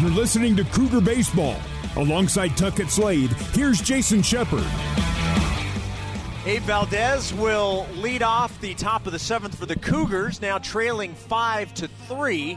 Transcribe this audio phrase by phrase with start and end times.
[0.00, 1.56] You're listening to Cougar Baseball.
[1.96, 4.64] Alongside Tuckett Slade, here's Jason Shepard.
[6.46, 11.12] Abe Valdez will lead off the top of the seventh for the Cougars, now trailing
[11.12, 12.56] five to three.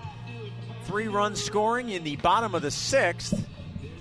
[0.85, 3.33] Three runs scoring in the bottom of the sixth.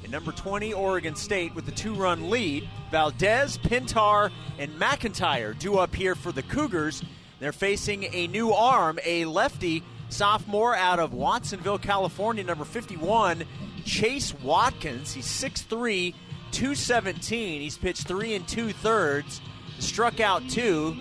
[0.05, 2.69] And number 20, Oregon State with the two run lead.
[2.93, 4.31] Valdez, Pintar,
[4.61, 7.03] and McIntyre due up here for the Cougars.
[7.41, 9.83] They're facing a new arm, a lefty
[10.13, 13.45] sophomore out of Watsonville, California, number 51,
[13.85, 15.13] Chase Watkins.
[15.13, 16.15] He's 6'3,
[16.53, 17.61] 217.
[17.63, 19.41] He's pitched three and two thirds,
[19.79, 20.97] struck out two,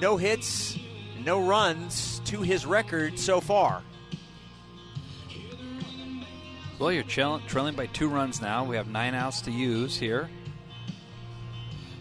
[0.00, 0.78] no hits,
[1.24, 3.82] no runs to his record so far.
[6.78, 8.64] Well, you're trailing by two runs now.
[8.64, 10.28] We have nine outs to use here.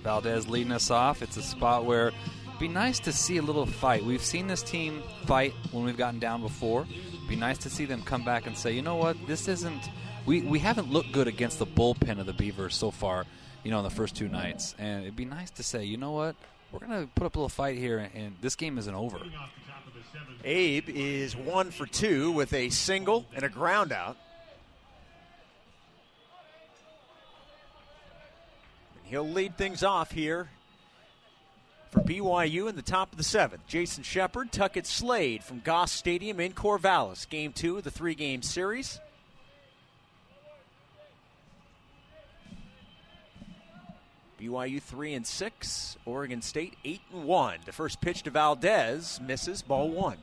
[0.01, 1.21] Valdez leading us off.
[1.21, 2.11] It's a spot where
[2.59, 4.03] be nice to see a little fight.
[4.03, 6.85] We've seen this team fight when we've gotten down before.
[7.27, 9.89] Be nice to see them come back and say, you know what, this isn't.
[10.25, 13.25] We, we haven't looked good against the bullpen of the Beavers so far,
[13.63, 14.75] you know, in the first two nights.
[14.77, 16.35] And it'd be nice to say, you know what,
[16.71, 19.19] we're going to put up a little fight here, and, and this game isn't over.
[20.43, 24.17] Abe is one for two with a single and a ground out.
[29.03, 30.49] He'll lead things off here
[31.93, 33.67] for BYU in the top of the seventh.
[33.67, 37.29] Jason Shepard, Tuckett Slade from Goss Stadium in Corvallis.
[37.29, 38.99] Game two of the three game series.
[44.41, 47.59] BYU three and six, Oregon State eight and one.
[47.65, 50.17] The first pitch to Valdez misses, ball one.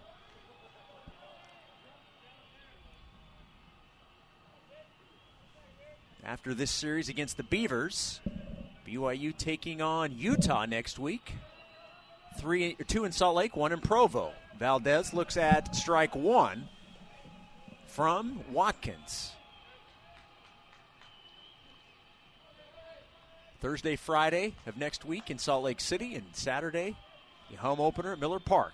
[6.24, 8.20] After this series against the Beavers,
[8.84, 11.32] BYU taking on Utah next week.
[12.38, 14.32] Three, two in Salt Lake, one in Provo.
[14.58, 16.68] Valdez looks at strike one
[17.86, 19.32] from Watkins.
[23.60, 26.96] Thursday, Friday of next week in Salt Lake City, and Saturday,
[27.50, 28.72] the home opener at Miller Park.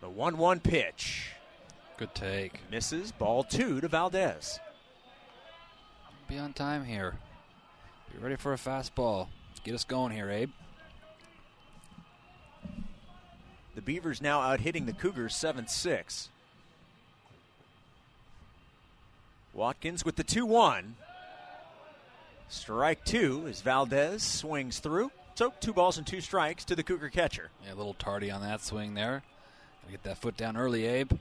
[0.00, 1.30] The 1 1 pitch.
[1.96, 2.58] Good take.
[2.70, 4.58] Misses ball two to Valdez.
[6.28, 7.14] Be on time here.
[8.12, 9.28] Be ready for a fastball.
[9.50, 10.50] Let's get us going here, Abe.
[13.74, 16.28] The Beavers now out hitting the Cougars 7 6.
[19.54, 20.96] Watkins with the 2 1.
[22.52, 25.10] Strike two as Valdez swings through.
[25.36, 27.48] So two balls and two strikes to the Cougar catcher.
[27.64, 29.22] Yeah, a little tardy on that swing there.
[29.80, 31.12] Gotta get that foot down early, Abe.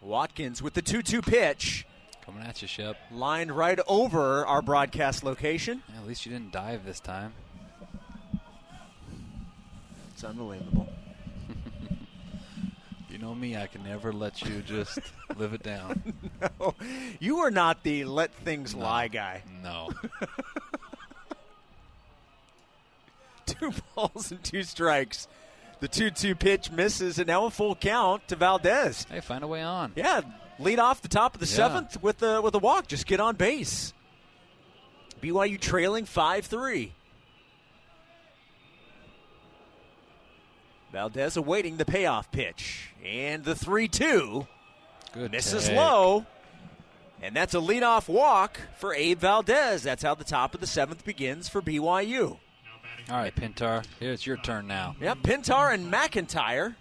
[0.00, 1.86] Watkins with the 2 2 pitch.
[2.30, 2.96] Coming at you, Shep.
[3.10, 5.82] Lined right over our broadcast location.
[5.92, 7.32] Yeah, at least you didn't dive this time.
[10.12, 10.88] It's unbelievable.
[13.10, 15.00] you know me, I can never let you just
[15.36, 16.14] live it down.
[16.60, 16.74] no,
[17.18, 18.82] you are not the let things No.
[18.82, 19.42] lie guy.
[19.60, 19.90] No.
[23.46, 25.26] Two balls and two strikes.
[25.80, 29.04] The 2 2 pitch misses, and now a full count to Valdez.
[29.10, 29.92] hey, find a way on.
[29.96, 30.20] Yeah,
[30.60, 31.56] lead off the top of the Yeah.
[31.56, 32.86] seventh with the with a walk.
[32.86, 33.92] Just get on base.
[35.20, 36.92] BYU trailing five three.
[40.92, 44.46] Valdez awaiting the payoff pitch and the three two
[45.12, 45.30] Good.
[45.30, 45.76] misses take.
[45.76, 46.26] low,
[47.22, 49.82] and that's a leadoff walk for Abe Valdez.
[49.84, 52.38] That's how the top of the seventh begins for BYU.
[53.08, 53.84] All right, Pintar.
[54.00, 54.94] It's your turn now.
[55.00, 56.74] Yep, Pintar and McIntyre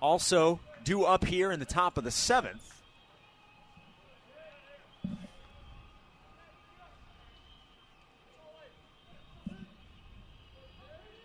[0.00, 2.66] also due up here in the top of the seventh.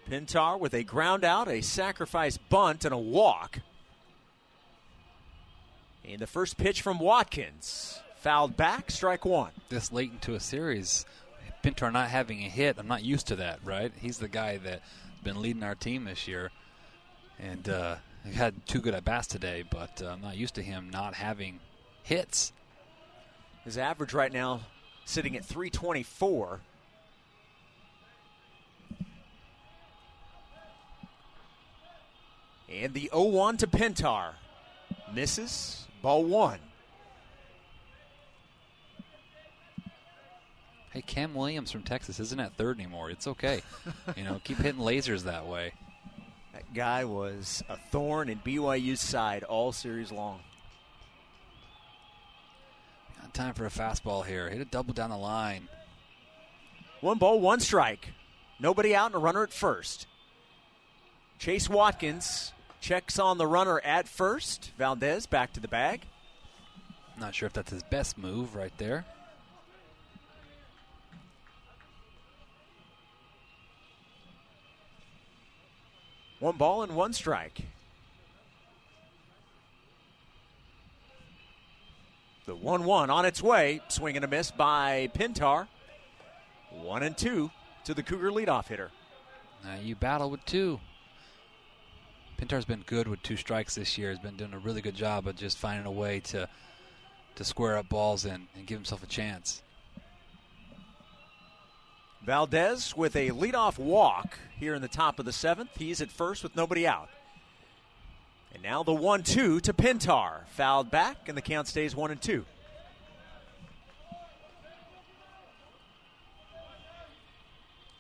[0.10, 3.60] Pintar with a ground out, a sacrifice bunt, and a walk.
[6.08, 8.00] And the first pitch from Watkins.
[8.18, 9.52] Fouled back, strike one.
[9.70, 11.06] This late into a series,
[11.64, 13.92] Pintar not having a hit, I'm not used to that, right?
[14.00, 14.82] He's the guy that's
[15.24, 16.52] been leading our team this year.
[17.40, 17.96] And uh,
[18.34, 21.60] had two good at bats today, but uh, I'm not used to him not having
[22.04, 22.54] hits.
[23.64, 24.62] His average right now
[25.06, 26.60] sitting at 324.
[32.68, 34.34] And the 0 1 to Pintar.
[35.14, 35.86] Misses.
[36.02, 36.60] Ball one.
[40.92, 43.10] Hey, Cam Williams from Texas isn't at third anymore.
[43.10, 43.62] It's okay.
[44.16, 45.74] you know, keep hitting lasers that way.
[46.56, 50.40] That guy was a thorn in BYU's side all series long.
[53.22, 54.50] Got time for a fastball here.
[54.50, 55.68] Hit a double down the line.
[57.02, 58.14] One ball, one strike.
[58.58, 60.08] Nobody out and a runner at first.
[61.40, 64.72] Chase Watkins checks on the runner at first.
[64.78, 66.04] Valdez back to the bag.
[67.20, 69.04] Not sure if that's his best move right there.
[76.46, 77.62] One ball and one strike.
[82.46, 83.82] The 1 1 on its way.
[83.88, 85.68] Swing and a miss by Pintar.
[86.70, 87.50] One and two
[87.86, 88.92] to the Cougar leadoff hitter.
[89.64, 90.80] Now you battle with two.
[92.40, 94.10] Pintar's been good with two strikes this year.
[94.10, 96.48] Has been doing a really good job of just finding a way to
[97.38, 99.64] to square up balls and, and give himself a chance.
[102.26, 105.70] Valdez with a leadoff walk here in the top of the seventh.
[105.78, 107.10] He's at first with nobody out.
[108.52, 110.48] And now the 1 2 to Pintar.
[110.48, 112.44] Fouled back, and the count stays 1 and 2.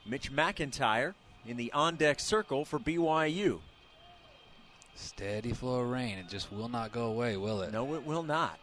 [0.08, 1.14] Mitch McIntyre
[1.46, 3.60] in the on deck circle for BYU.
[4.96, 6.18] Steady flow of rain.
[6.18, 7.72] It just will not go away, will it?
[7.72, 8.60] No, it will not.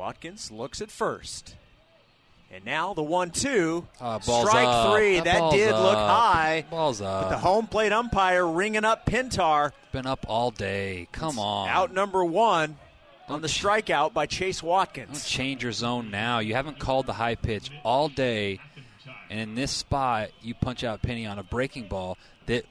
[0.00, 1.56] Watkins looks at first.
[2.50, 3.86] And now the one two.
[4.00, 4.94] Uh, Strike up.
[4.96, 5.16] three.
[5.20, 6.64] That That, did look high.
[6.70, 7.24] Ball's up.
[7.24, 9.72] But the home plate umpire ringing up Pintar.
[9.92, 11.06] Been up all day.
[11.12, 11.68] Come on.
[11.68, 12.70] Out number one
[13.28, 15.28] on Don't the ch- strikeout by Chase Don't Watkins.
[15.28, 16.38] change your zone now.
[16.38, 18.58] You haven't called the high pitch all day,
[19.28, 22.16] and in this spot, you punch out Penny on a breaking ball
[22.46, 22.64] that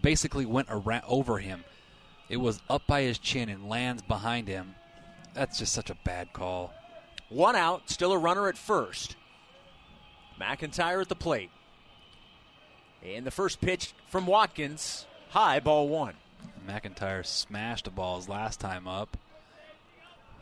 [0.00, 1.64] basically went around over him.
[2.28, 4.76] It was up by his chin and lands behind him.
[5.36, 6.72] That's just such a bad call.
[7.28, 9.16] One out, still a runner at first.
[10.40, 11.50] McIntyre at the plate.
[13.04, 16.14] And the first pitch from Watkins, high ball one.
[16.66, 19.18] McIntyre smashed the balls last time up.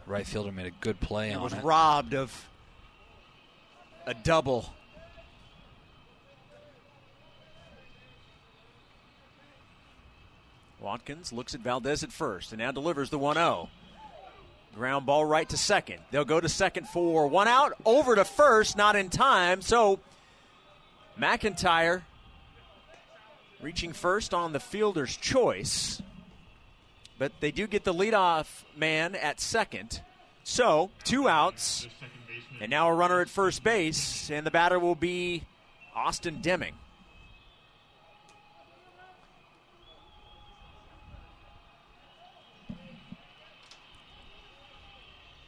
[0.07, 1.57] Right fielder made a good play and on was it.
[1.57, 2.49] Was robbed of
[4.07, 4.73] a double.
[10.79, 13.71] Watkins looks at Valdez at first and now delivers the 1 0.
[14.75, 16.01] Ground ball right to second.
[16.11, 17.75] They'll go to second for one out.
[17.85, 19.63] Over to first, not in time.
[19.63, 20.01] So
[21.19, 22.03] McIntyre
[23.61, 26.03] reaching first on the fielder's choice.
[27.19, 30.03] But they do get the leadoff man at second.
[30.43, 31.89] So, two outs,
[32.61, 35.45] and now a runner at first base, and the batter will be
[35.95, 36.75] Austin Deming.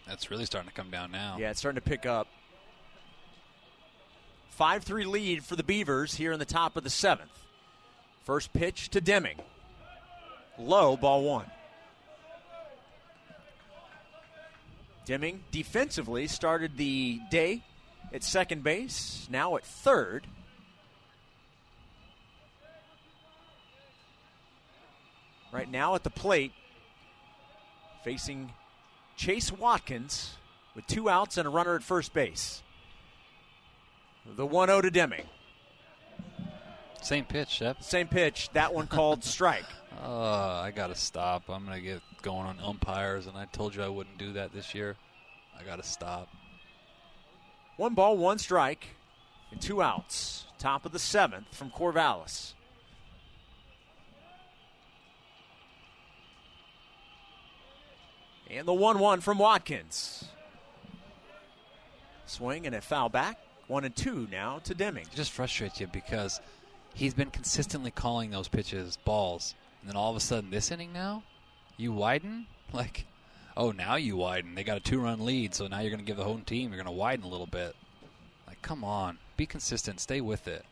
[0.07, 1.37] That's really starting to come down now.
[1.39, 2.29] Yeah, it's starting to pick up.
[4.51, 7.45] 5 3 lead for the Beavers here in the top of the seventh.
[8.25, 9.39] First pitch to Deming.
[10.59, 11.51] Low, ball one.
[15.05, 17.63] Deming defensively started the day
[18.13, 20.27] at second base, now at third.
[25.53, 26.53] Right now at the plate,
[28.03, 28.53] facing
[29.17, 30.35] Chase Watkins
[30.75, 32.63] with two outs and a runner at first base.
[34.37, 35.25] The 1 0 to Deming.
[37.03, 37.83] Same pitch, Shep.
[37.83, 39.65] Same pitch, that one called strike.
[40.03, 41.49] Uh, I gotta stop.
[41.49, 44.75] I'm gonna get going on umpires, and I told you I wouldn't do that this
[44.75, 44.97] year.
[45.59, 46.29] I gotta stop.
[47.77, 48.89] One ball, one strike,
[49.51, 50.47] and two outs.
[50.59, 52.55] Top of the seventh from Corvallis.
[58.51, 60.25] And the 1 1 from Watkins.
[62.27, 63.39] Swing and a foul back.
[63.69, 65.05] One and two now to Deming.
[65.05, 66.41] It just frustrates you because
[66.95, 70.93] he's been consistently calling those pitches balls, and then all of a sudden this inning
[70.93, 71.25] now,
[71.77, 73.07] you widen like,
[73.57, 74.55] oh now you widen.
[74.55, 76.71] They got a two-run lead, so now you're going to give the home team.
[76.71, 77.75] You're going to widen a little bit.
[78.47, 80.65] Like, come on, be consistent, stay with it.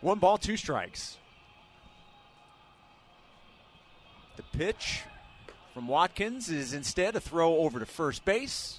[0.00, 1.18] One ball, two strikes.
[4.40, 5.02] The pitch
[5.74, 8.78] from Watkins is instead a throw over to first base.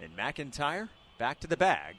[0.00, 1.96] And McIntyre back to the bag.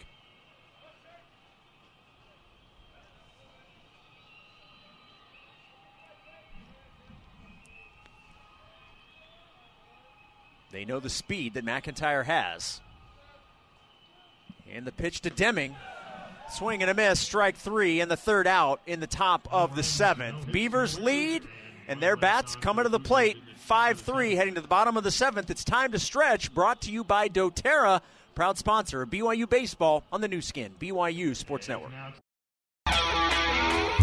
[10.71, 12.81] They know the speed that McIntyre has.
[14.73, 15.75] And the pitch to Deming.
[16.49, 19.83] Swing and a miss, strike three, and the third out in the top of the
[19.83, 20.51] seventh.
[20.51, 21.43] Beavers lead,
[21.87, 23.37] and their bats coming to the plate.
[23.55, 25.49] 5 3 heading to the bottom of the seventh.
[25.49, 28.01] It's time to stretch, brought to you by doTERRA,
[28.35, 31.91] proud sponsor of BYU Baseball on the Nu Skin, BYU Sports Network.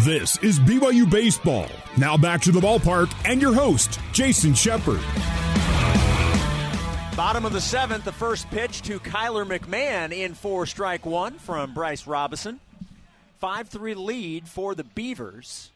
[0.04, 1.66] This is BYU Baseball.
[1.96, 5.00] Now back to the ballpark and your host, Jason Shepard.
[7.16, 11.72] Bottom of the seventh, the first pitch to Kyler McMahon in for strike one from
[11.72, 12.60] Bryce Robison.
[13.38, 15.70] 5 3 lead for the Beavers.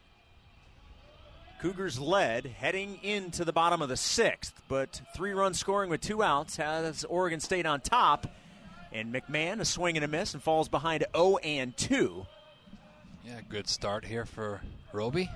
[1.59, 6.23] Cougars led heading into the bottom of the sixth, but three run scoring with two
[6.23, 8.27] outs has Oregon State on top.
[8.93, 12.25] And McMahon, a swing and a miss, and falls behind 0 and 2.
[13.25, 14.61] Yeah, good start here for
[14.93, 15.29] Roby.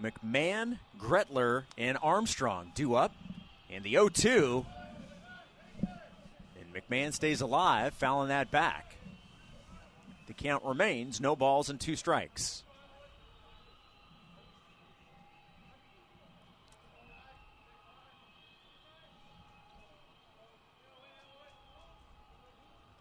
[0.00, 3.12] McMahon, Gretler, and Armstrong due up.
[3.68, 4.64] And the 0 2.
[6.74, 8.96] McMahon stays alive, fouling that back.
[10.26, 12.62] The count remains no balls and two strikes.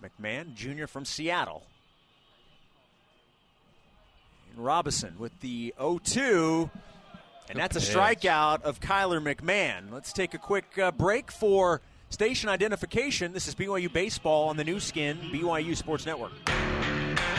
[0.04, 1.64] McMahon, junior from Seattle.
[4.52, 6.70] And Robison with the 0 2.
[7.50, 9.92] And that's a strikeout of Kyler McMahon.
[9.92, 13.34] Let's take a quick uh, break for station identification.
[13.34, 16.32] This is BYU Baseball on the Nu Skin, BYU Sports Network.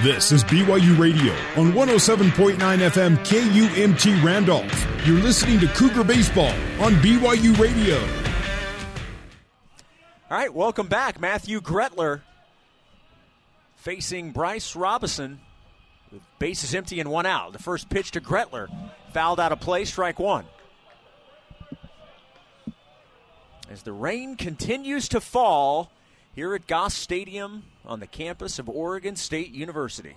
[0.02, 5.06] This is BYU Radio on 107.9 FM KUMT Randolph.
[5.06, 7.98] You're listening to Cougar Baseball on BYU Radio.
[10.30, 11.20] All right, welcome back.
[11.20, 12.20] Matthew Gretler
[13.76, 15.40] facing Bryce Robison
[16.12, 17.52] with bases empty and one out.
[17.52, 18.68] The first pitch to Gretler
[19.12, 20.46] fouled out of play, strike one.
[23.70, 25.92] As the rain continues to fall
[26.34, 30.16] here at Goss Stadium on the campus of Oregon State University.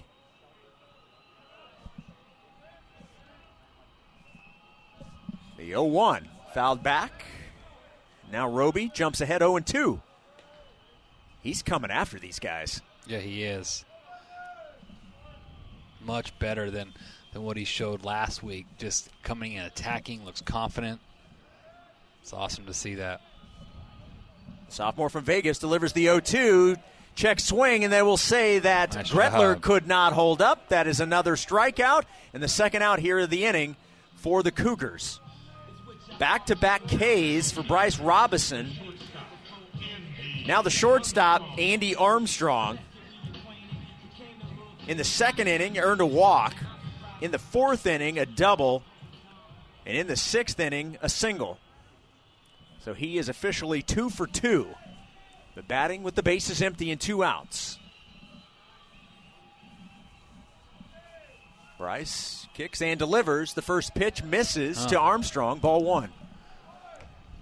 [5.57, 7.25] The 0 1 fouled back.
[8.31, 10.01] Now Roby jumps ahead 0 2.
[11.43, 12.81] He's coming after these guys.
[13.05, 13.85] Yeah, he is.
[16.01, 16.91] Much better than,
[17.33, 18.65] than what he showed last week.
[18.79, 20.99] Just coming and attacking, looks confident.
[22.23, 23.21] It's awesome to see that.
[24.73, 26.75] Sophomore from Vegas delivers the 0 2.
[27.13, 30.69] Check swing, and they will say that Gretler could not hold up.
[30.69, 33.75] That is another strikeout, and the second out here of the inning
[34.15, 35.19] for the Cougars.
[36.17, 38.71] Back to back Ks for Bryce Robison.
[40.47, 42.79] Now the shortstop, Andy Armstrong.
[44.87, 46.55] In the second inning, earned a walk.
[47.21, 48.81] In the fourth inning, a double.
[49.85, 51.59] And in the sixth inning, a single.
[52.83, 54.67] So he is officially two for two.
[55.55, 57.77] The batting with the bases empty and two outs.
[61.77, 63.53] Bryce kicks and delivers.
[63.53, 65.59] The first pitch misses to Armstrong.
[65.59, 66.11] Ball one.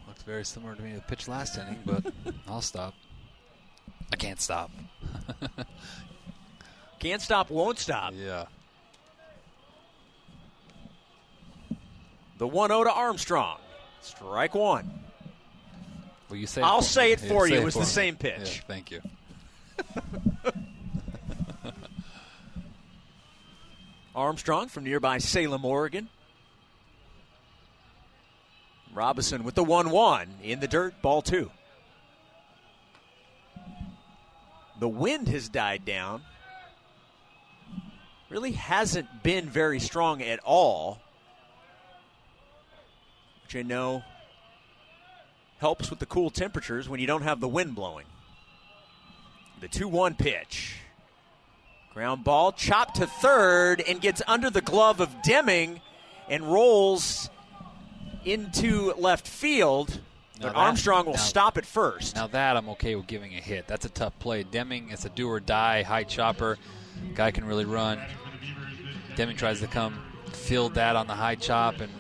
[0.08, 2.14] Looks very similar to me the pitch last inning, but
[2.48, 2.94] I'll stop.
[4.14, 4.72] I can't stop.
[7.00, 8.14] Can't stop, won't stop.
[8.16, 8.46] Yeah.
[12.38, 13.58] The 1 0 to Armstrong.
[14.02, 15.02] Strike one.
[16.32, 16.62] Will you say?
[16.62, 17.56] I'll for say it for you.
[17.56, 17.86] It was the me.
[17.86, 18.62] same pitch.
[18.62, 19.02] Yeah, thank you.
[24.16, 26.08] Armstrong from nearby Salem, Oregon.
[28.94, 31.52] Robison with the 1 1 in the dirt, ball two.
[34.80, 36.22] The wind has died down.
[38.30, 41.02] Really hasn't been very strong at all,
[43.44, 44.04] which I know
[45.62, 48.06] helps with the cool temperatures when you don't have the wind blowing.
[49.62, 50.78] The 2 1 pitch.
[51.94, 55.82] Ground ball chopped to third and gets under the glove of Deming
[56.28, 57.30] and rolls
[58.26, 60.00] into left field.
[60.40, 62.16] Now But that- Armstrong will now- stop at first.
[62.16, 63.68] Now that I'm okay with giving a hit.
[63.68, 64.42] That's a tough play.
[64.44, 66.58] Deming, it's a do or die high chopper.
[67.14, 68.00] Guy can really run.
[69.16, 70.02] Deming tries to come
[70.32, 71.92] field that on the high chop and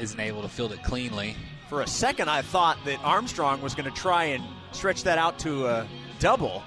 [0.00, 1.36] isn't able to field it cleanly.
[1.68, 5.38] For a second, I thought that Armstrong was going to try and stretch that out
[5.40, 6.62] to a double.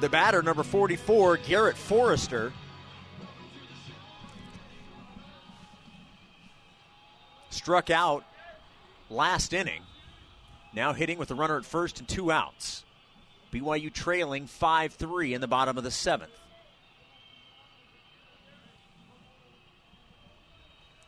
[0.00, 2.52] The batter, number 44, Garrett Forrester.
[7.50, 8.24] Struck out
[9.10, 9.82] last inning.
[10.74, 12.84] Now hitting with a runner at first and two outs.
[13.52, 16.32] BYU trailing 5 3 in the bottom of the seventh.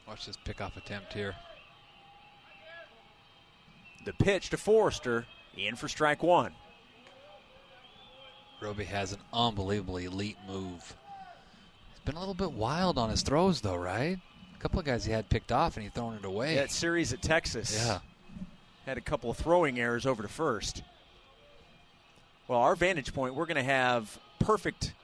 [0.09, 1.35] Watch this pickoff attempt here.
[4.07, 6.53] The pitch to Forrester, in for strike one.
[8.63, 10.97] Roby has an unbelievably elite move.
[11.91, 14.19] He's been a little bit wild on his throws, though, right?
[14.57, 16.55] A couple of guys he had picked off and he thrown it away.
[16.55, 17.77] That series at Texas.
[17.87, 17.99] yeah.
[18.87, 20.83] had a couple of throwing errors over to first.
[22.49, 24.95] Well, our vantage point, we're going to have perfect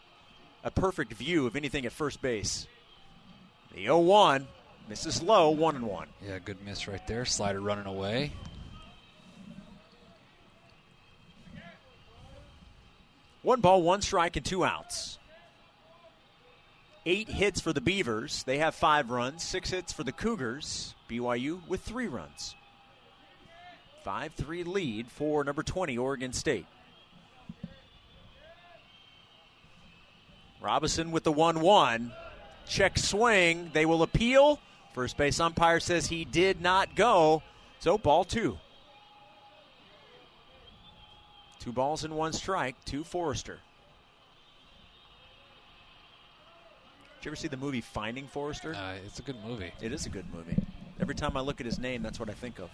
[0.64, 2.66] a perfect view of anything at first base.
[3.74, 4.48] The 0 1
[4.88, 6.08] misses low, 1 and 1.
[6.26, 7.24] Yeah, good miss right there.
[7.24, 8.32] Slider running away.
[13.42, 15.18] One ball, one strike, and two outs.
[17.04, 18.42] Eight hits for the Beavers.
[18.44, 19.42] They have five runs.
[19.42, 20.94] Six hits for the Cougars.
[21.10, 22.54] BYU with three runs.
[24.02, 26.66] 5 3 lead for number 20, Oregon State.
[30.60, 32.12] Robinson with the 1 1.
[32.66, 33.70] Check swing.
[33.74, 34.58] They will appeal.
[34.94, 37.42] First base umpire says he did not go.
[37.80, 38.58] So ball two.
[41.58, 43.58] Two balls and one strike to Forrester.
[47.18, 48.74] Did you ever see the movie Finding Forrester?
[48.74, 49.72] Uh, it's a good movie.
[49.80, 50.56] It is a good movie.
[51.00, 52.70] Every time I look at his name, that's what I think of.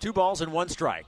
[0.00, 1.06] Two balls and one strike.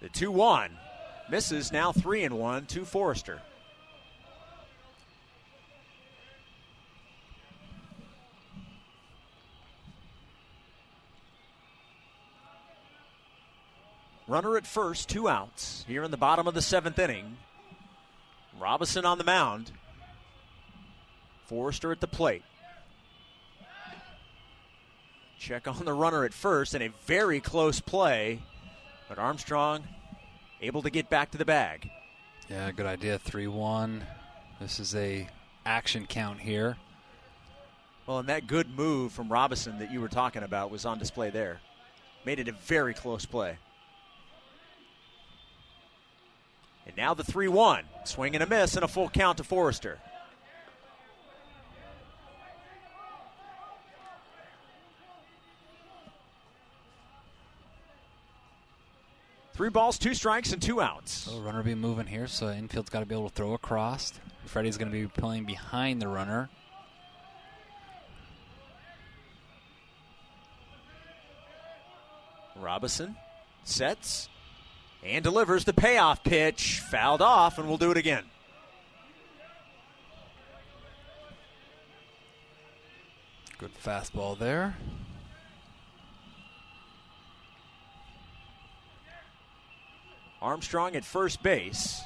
[0.00, 0.70] The 2 1
[1.30, 3.40] misses now 3 and 1 to Forrester.
[14.26, 17.36] Runner at first, two outs here in the bottom of the seventh inning.
[18.58, 19.70] Robinson on the mound.
[21.44, 22.42] Forrester at the plate.
[25.38, 28.40] Check on the runner at first, and a very close play,
[29.10, 29.84] but Armstrong
[30.64, 31.90] able to get back to the bag.
[32.48, 33.18] Yeah, good idea.
[33.18, 34.04] 3 1.
[34.60, 35.28] This is a
[35.64, 36.76] action count here.
[38.06, 41.30] Well, and that good move from Robinson that you were talking about was on display
[41.30, 41.60] there.
[42.24, 43.58] Made it a very close play.
[46.86, 47.84] And now the 3 1.
[48.04, 50.00] Swing and a miss and a full count to Forrester.
[59.54, 61.12] Three balls, two strikes, and two outs.
[61.12, 64.12] So runner will be moving here, so infield's got to be able to throw across.
[64.46, 66.50] Freddie's going to be playing behind the runner.
[72.56, 73.14] Robinson
[73.62, 74.28] sets
[75.04, 76.80] and delivers the payoff pitch.
[76.90, 78.24] Fouled off, and we'll do it again.
[83.58, 84.76] Good fastball there.
[90.44, 92.02] Armstrong at first base.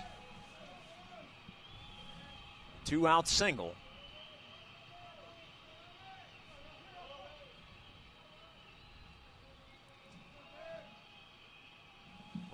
[2.85, 3.74] Two out single.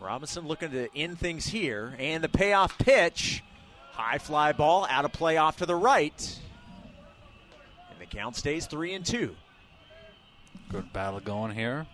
[0.01, 1.95] Robinson looking to end things here.
[1.99, 3.45] And the payoff pitch.
[3.93, 6.41] High fly ball out of play off to the right.
[7.91, 9.37] And the count stays three and two.
[10.71, 11.87] Good battle going here.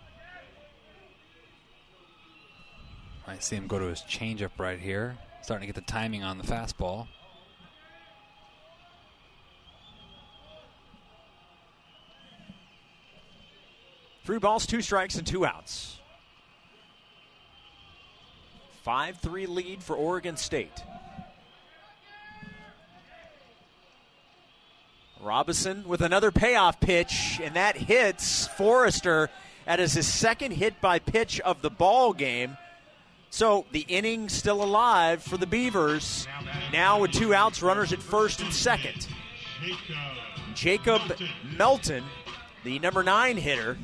[3.27, 5.17] I see him go to his changeup right here.
[5.41, 7.07] Starting to get the timing on the fastball.
[14.23, 15.97] Three balls, two strikes, and two outs.
[18.83, 20.83] 5 3 lead for Oregon State.
[25.19, 29.29] Robinson with another payoff pitch, and that hits Forrester.
[29.65, 32.57] That is his second hit by pitch of the ball game.
[33.31, 36.27] So the inning still alive for the Beavers.
[36.73, 39.07] Now with two outs, runners at first and second.
[40.53, 41.01] Jacob
[41.57, 42.03] Melton,
[42.65, 43.77] the number nine hitter,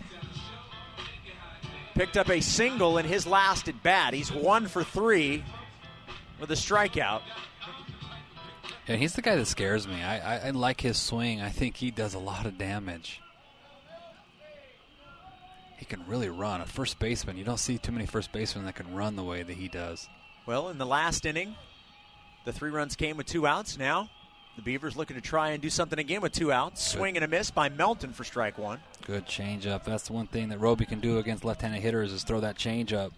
[1.95, 4.13] picked up a single in his last at bat.
[4.13, 5.45] He's one for three
[6.41, 7.21] with a strikeout.
[8.85, 10.03] Yeah, he's the guy that scares me.
[10.03, 11.41] I, I, I like his swing.
[11.41, 13.21] I think he does a lot of damage.
[15.77, 16.61] He can really run.
[16.61, 19.43] A first baseman, you don't see too many first basemen that can run the way
[19.43, 20.09] that he does.
[20.45, 21.55] Well, in the last inning,
[22.45, 23.77] the three runs came with two outs.
[23.77, 24.09] Now,
[24.55, 26.91] the Beavers looking to try and do something again with two outs.
[26.91, 26.97] Good.
[26.97, 28.79] Swing and a miss by Melton for strike one.
[29.05, 29.83] Good changeup.
[29.83, 33.11] That's the one thing that Roby can do against left-handed hitters is throw that changeup.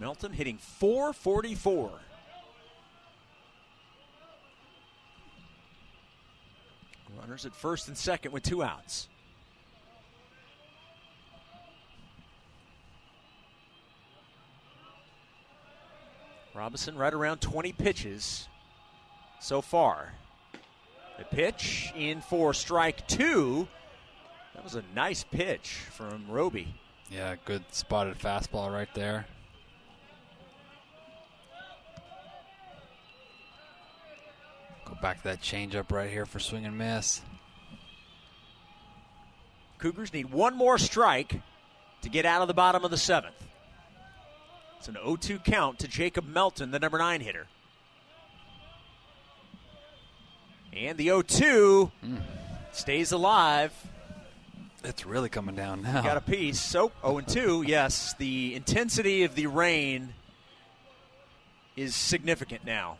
[0.00, 1.90] Melton hitting 444.
[7.22, 9.08] Runners at first and second with two outs.
[16.52, 18.48] Robinson right around 20 pitches
[19.40, 20.14] so far.
[21.16, 23.68] The pitch in for strike two.
[24.54, 26.74] That was a nice pitch from Roby.
[27.08, 29.26] Yeah, good spotted fastball right there.
[34.92, 37.22] Go back to that changeup right here for swing and miss.
[39.78, 41.40] Cougars need one more strike
[42.02, 43.34] to get out of the bottom of the seventh.
[44.76, 47.46] It's an 0 2 count to Jacob Melton, the number nine hitter.
[50.74, 52.20] And the 0 2 mm.
[52.72, 53.72] stays alive.
[54.84, 56.02] It's really coming down now.
[56.02, 56.60] Got a piece.
[56.60, 58.14] So 0 2, yes.
[58.18, 60.12] The intensity of the rain
[61.76, 62.98] is significant now.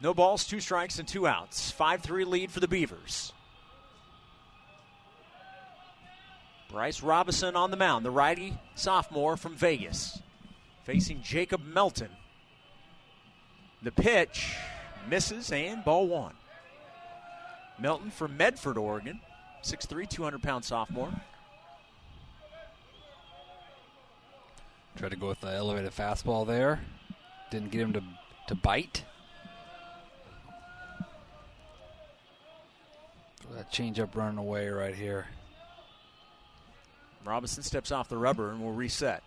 [0.00, 1.70] No balls, two strikes, and two outs.
[1.70, 3.32] 5 3 lead for the Beavers.
[6.70, 10.20] Bryce Robinson on the mound, the righty sophomore from Vegas,
[10.84, 12.10] facing Jacob Melton.
[13.82, 14.54] The pitch
[15.08, 16.34] misses and ball one.
[17.78, 19.20] Melton from Medford, Oregon,
[19.62, 21.12] 6'3, 200 pound sophomore.
[24.96, 26.80] Tried to go with the elevated fastball there.
[27.50, 28.02] Didn't get him to,
[28.48, 29.04] to bite.
[33.54, 35.26] That changeup running away right here.
[37.24, 39.22] Robinson steps off the rubber and will reset.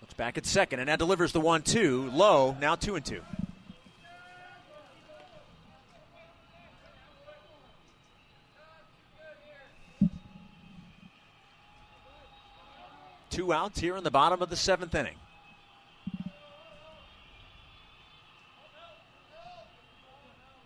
[0.00, 2.10] Looks back at second and now delivers the one two.
[2.10, 3.22] Low, now two and two.
[13.30, 15.16] Two outs here in the bottom of the seventh inning.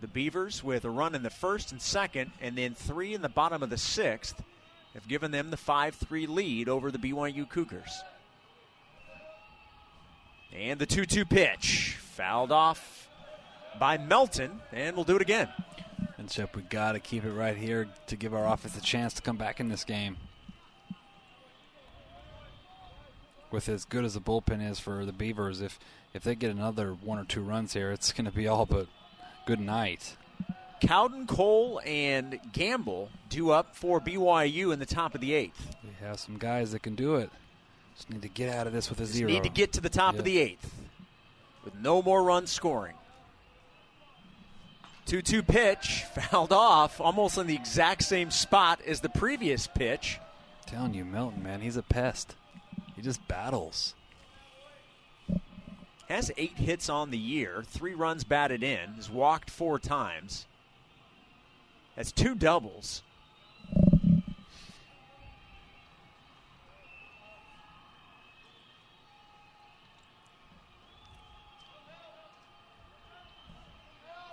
[0.11, 3.63] Beavers, with a run in the first and second, and then three in the bottom
[3.63, 4.41] of the sixth,
[4.93, 8.03] have given them the 5 3 lead over the BYU Cougars.
[10.53, 13.09] And the 2 2 pitch, fouled off
[13.79, 15.49] by Melton, and we'll do it again.
[16.17, 19.13] And Chip, we got to keep it right here to give our offense a chance
[19.13, 20.17] to come back in this game.
[23.49, 25.79] With as good as the bullpen is for the Beavers, if
[26.13, 28.87] if they get another one or two runs here, it's going to be all but
[29.45, 30.17] good night.
[30.81, 35.75] Cowden, Cole, and Gamble do up for BYU in the top of the eighth.
[35.83, 37.29] We have some guys that can do it.
[37.95, 39.29] Just need to get out of this with a Just zero.
[39.29, 40.73] Need to get to the top of the eighth
[41.63, 42.95] with no more runs scoring.
[45.05, 50.19] 2 2 pitch, fouled off almost in the exact same spot as the previous pitch.
[50.67, 52.35] I'm telling you, Melton, man, he's a pest.
[52.95, 53.93] He just battles
[56.11, 60.45] has eight hits on the year, three runs batted in, has walked four times.
[61.95, 63.01] That's two doubles.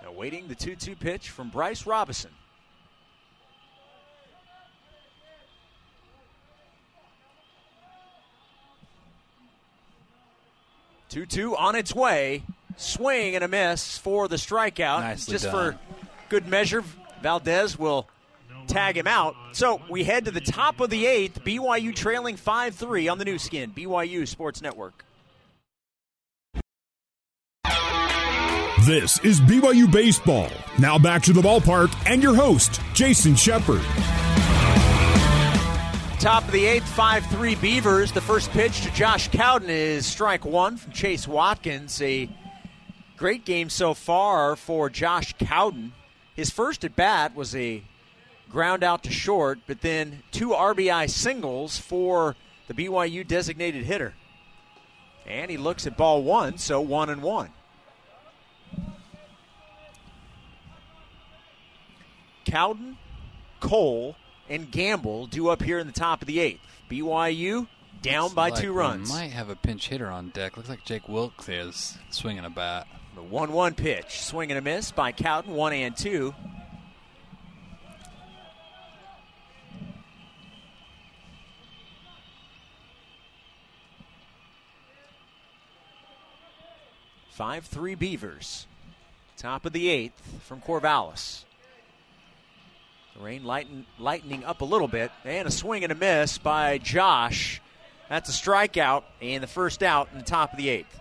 [0.01, 2.31] Now waiting the 2 2 pitch from Bryce Robinson.
[11.09, 12.43] 2 2 on its way.
[12.77, 15.01] Swing and a miss for the strikeout.
[15.01, 15.73] Nicely Just done.
[15.73, 15.79] for
[16.29, 16.83] good measure,
[17.21, 18.07] Valdez will
[18.67, 19.35] tag him out.
[19.51, 21.43] So we head to the top of the eighth.
[21.43, 25.03] BYU trailing 5 3 on the Nu Skin, BYU Sports Network.
[28.85, 30.47] This is BYU Baseball.
[30.79, 33.81] Now back to the ballpark and your host, Jason Shepard.
[36.19, 38.11] Top of the eighth, 5 3 Beavers.
[38.11, 42.01] The first pitch to Josh Cowden is strike one from Chase Watkins.
[42.01, 42.27] A
[43.15, 45.93] great game so far for Josh Cowden.
[46.35, 47.83] His first at bat was a
[48.49, 52.35] ground out to short, but then two RBI singles for
[52.67, 54.13] the BYU designated hitter.
[55.25, 57.51] And he looks at ball one, so one and one.
[62.43, 62.97] Cowden,
[63.61, 64.17] Cole,
[64.49, 66.61] and Gamble due up here in the top of the eighth.
[66.89, 67.67] BYU
[68.01, 69.09] down Looks by like two runs.
[69.09, 70.57] Might have a pinch hitter on deck.
[70.57, 72.87] Looks like Jake Wilkes is swinging a bat.
[73.15, 76.33] The one-one pitch, swing and a miss by Cowden, one and two.
[87.29, 88.67] Five three Beavers.
[89.37, 91.45] Top of the eighth from Corvallis.
[93.19, 96.77] The rain lighten, lightening up a little bit, and a swing and a miss by
[96.77, 97.61] Josh.
[98.07, 100.97] That's a strikeout and the first out in the top of the eighth.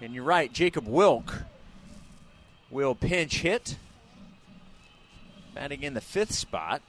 [0.00, 1.42] And you're right, Jacob Wilk
[2.70, 3.76] will pinch hit.
[5.54, 6.80] Batting in the fifth spot.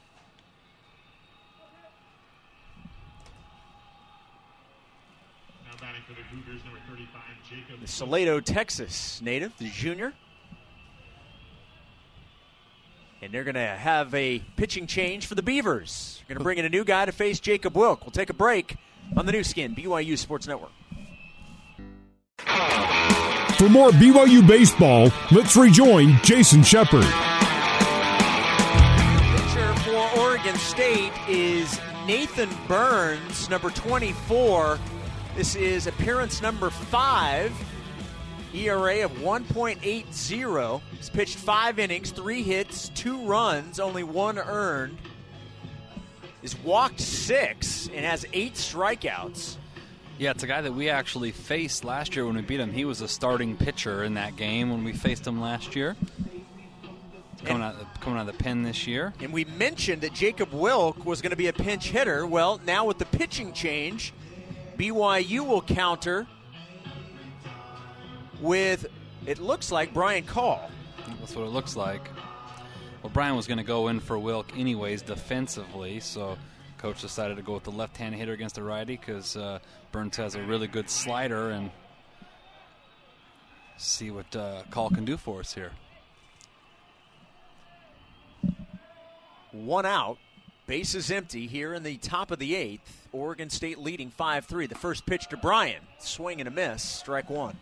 [5.66, 7.80] Now batting for the Cougars, number 35, Jacob.
[7.82, 10.14] The Salado, Texas native, the junior.
[13.22, 16.22] And they're going to have a pitching change for the Beavers.
[16.26, 18.00] They're going to bring in a new guy to face Jacob Wilk.
[18.02, 18.76] We'll take a break
[19.16, 20.70] on the Nu Skin, BYU Sports Network.
[23.58, 27.04] For more BYU baseball, let's rejoin Jason Shepard.
[29.36, 34.78] Pitcher for Oregon State is Nathan Burns, number 24.
[35.36, 37.52] This is appearance number five.
[38.54, 40.80] ERA of 1.80.
[40.96, 44.98] He's pitched five innings, three hits, two runs, only one earned.
[46.40, 49.56] He's walked six and has eight strikeouts.
[50.18, 52.72] Yeah, it's a guy that we actually faced last year when we beat him.
[52.72, 55.96] He was a starting pitcher in that game when we faced him last year.
[57.44, 59.14] Coming out, coming out of the pen this year.
[59.20, 62.26] And we mentioned that Jacob Wilk was going to be a pinch hitter.
[62.26, 64.12] Well, now with the pitching change,
[64.76, 66.26] BYU will counter
[68.40, 68.86] with,
[69.26, 70.70] it looks like, Brian Call.
[71.18, 72.08] That's what it looks like.
[73.02, 76.36] Well, Brian was going to go in for Wilk anyways defensively, so
[76.78, 79.58] coach decided to go with the left-hand hitter against the righty because uh,
[79.92, 81.70] Burns has a really good slider and
[83.76, 85.72] see what uh, Call can do for us here.
[89.52, 90.18] One out.
[90.66, 93.08] Base is empty here in the top of the eighth.
[93.12, 94.66] Oregon State leading 5 3.
[94.66, 95.82] The first pitch to Brian.
[95.98, 96.82] Swing and a miss.
[96.82, 97.56] Strike one.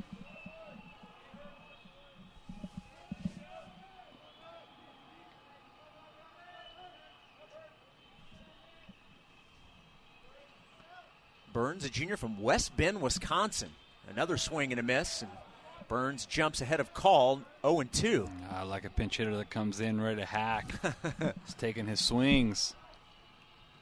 [11.79, 13.69] Burns, a junior from West Bend, Wisconsin.
[14.11, 15.23] Another swing and a miss.
[15.23, 15.31] And
[15.87, 18.29] Burns jumps ahead of Call 0 and 2.
[18.51, 20.75] I like a pinch hitter that comes in ready to hack.
[21.45, 22.75] He's taking his swings.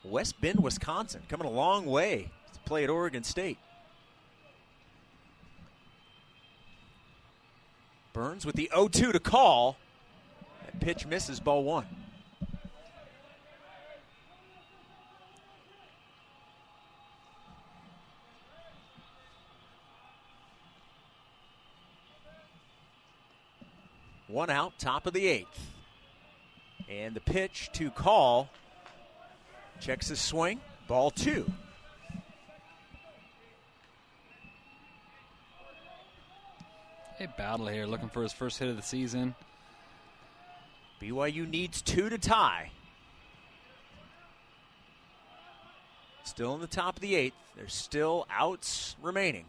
[0.05, 3.57] West Bend, Wisconsin, coming a long way to play at Oregon State.
[8.13, 9.79] Burns with the 0 2 to Call.
[10.67, 11.87] That pitch misses ball one.
[24.37, 25.73] One out, top of the eighth.
[26.91, 28.51] And the pitch to Call.
[29.81, 30.61] Checks his swing.
[30.87, 31.51] Ball two.
[37.17, 39.35] Hey, battle here, looking for his first hit of the season.
[41.01, 42.73] BYU needs two to tie.
[46.25, 47.37] Still in the top of the eighth.
[47.57, 49.47] There's still outs remaining.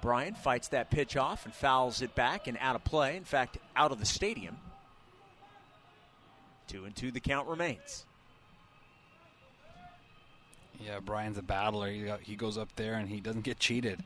[0.00, 3.16] Brian fights that pitch off and fouls it back and out of play.
[3.16, 4.56] In fact, out of the stadium.
[6.66, 8.04] Two and two, the count remains.
[10.78, 11.90] Yeah, Brian's a battler.
[11.90, 14.02] He, he goes up there and he doesn't get cheated.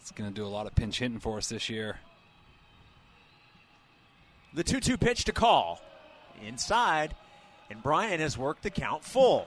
[0.00, 1.98] It's going to do a lot of pinch hitting for us this year.
[4.54, 5.80] The 2 2 pitch to Call.
[6.46, 7.14] Inside,
[7.70, 9.46] and Brian has worked the count full.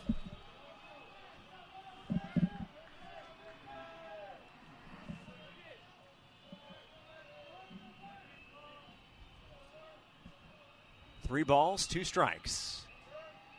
[11.26, 12.84] Three balls, two strikes.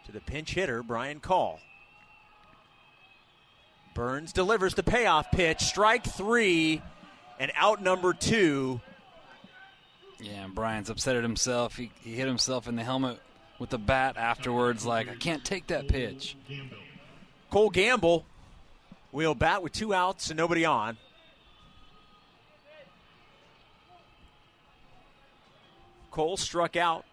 [0.07, 1.59] To the pinch hitter, Brian Call.
[3.93, 5.61] Burns delivers the payoff pitch.
[5.63, 6.81] Strike three,
[7.41, 8.81] and out number two.
[10.21, 11.77] Yeah, and Brian's upset at himself.
[11.77, 13.19] He, he hit himself in the helmet
[13.59, 16.37] with the bat afterwards, like, I can't take that pitch.
[17.51, 18.25] Cole Gamble
[19.11, 20.99] will bat with two outs and nobody on.
[26.11, 27.05] Cole struck out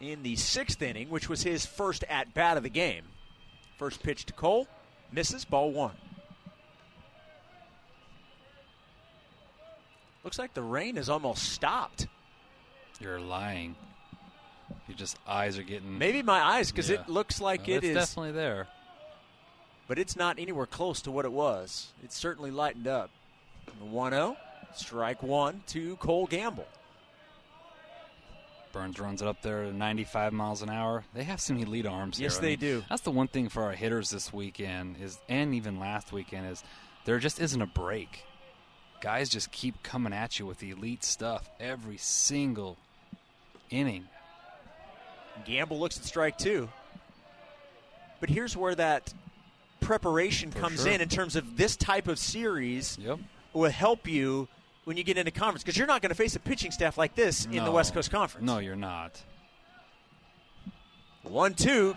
[0.00, 3.02] in the sixth inning, which was his first at bat of the game.
[3.78, 4.66] First pitch to Cole,
[5.12, 5.94] misses, ball one.
[10.24, 12.06] Looks like the rain has almost stopped.
[13.00, 13.76] You're lying.
[14.88, 15.96] Your just eyes are getting.
[15.98, 17.00] Maybe my eyes, because Yeah.
[17.00, 18.66] it looks like Well, it it's is, definitely there.
[19.86, 21.92] but it's not anywhere close to what it was.
[22.02, 23.10] It's certainly lightened up.
[23.80, 24.36] 1 0,
[24.74, 26.66] strike one to Cole Gamble.
[28.78, 31.02] Burns runs it up there to 95 miles an hour.
[31.12, 32.38] They have some elite arms Yes, here.
[32.38, 32.84] I they mean, do.
[32.88, 36.62] That's the one thing for our hitters this weekend is, and even last weekend is,
[37.04, 38.24] there just isn't a break.
[39.00, 42.76] Guys just keep coming at you with the elite stuff every single
[43.70, 44.06] inning.
[45.44, 46.68] Gamble looks at strike two.
[48.20, 49.12] But here's where that
[49.80, 50.92] preparation For comes sure.
[50.92, 53.18] in in terms of this type of series Yep.
[53.52, 54.48] will help you
[54.88, 57.14] when you get into conference because you're not going to face a pitching staff like
[57.14, 58.46] this in the West Coast Conference.
[58.46, 59.20] No, you're not.
[61.24, 61.94] One, two,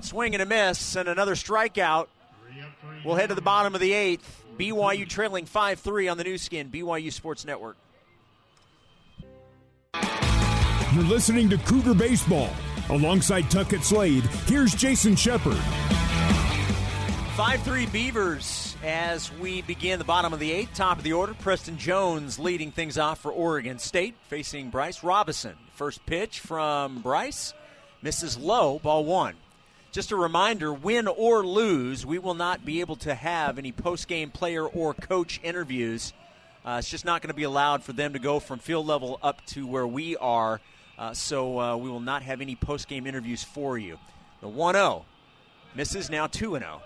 [0.00, 2.08] swing and a miss, and another strikeout.
[3.02, 4.44] We'll head to the bottom of the eighth.
[4.58, 7.78] BYU trailing 5 3 on the Nu Skin, BYU Sports Network.
[10.92, 12.50] You're listening to Cougar Baseball.
[12.90, 15.56] Alongside Tuckett Slade, here's Jason Shepard.
[17.36, 21.32] 5 3 Beavers as we begin the bottom of the eighth, top of the order.
[21.32, 25.54] Preston Jones leading things off for Oregon State, facing Bryce Robison.
[25.72, 27.54] First pitch from Bryce
[28.02, 29.36] misses low, ball one.
[29.90, 34.06] Just a reminder win or lose, we will not be able to have any post
[34.06, 36.12] game player or coach interviews.
[36.62, 39.18] Uh, it's just not going to be allowed for them to go from field level
[39.22, 40.60] up to where we are.
[40.98, 43.98] Uh, so uh, we will not have any post game interviews for you.
[44.42, 45.06] The 1 0
[45.74, 46.82] misses now 2 0.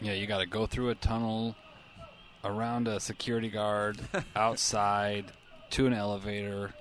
[0.00, 1.56] Yeah, you got to go through a tunnel,
[2.42, 4.00] around a security guard,
[4.36, 5.32] outside,
[5.70, 6.74] to an elevator,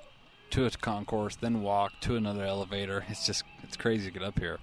[0.52, 3.06] to a concourse, then walk to another elevator.
[3.10, 4.60] It's just it's crazy to get up here.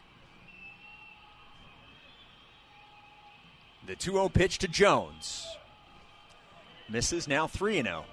[3.87, 5.47] The 2 0 pitch to Jones.
[6.89, 8.05] Misses now 3 0.